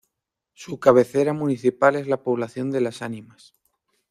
Su 0.53 0.79
cabecera 0.79 1.31
municipal 1.31 1.95
es 1.95 2.07
la 2.07 2.23
población 2.23 2.71
de 2.71 2.81
Las 2.81 3.03
Ánimas. 3.03 3.53